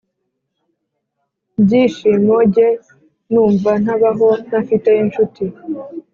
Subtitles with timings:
[1.63, 2.69] byishimo Jye
[3.31, 5.45] numva ntabaho ntafite incuti